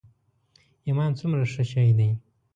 ایمان 0.87 1.11
څومره 1.19 1.43
ښه 1.53 1.63
شی 1.71 1.89
دی. 1.97 2.09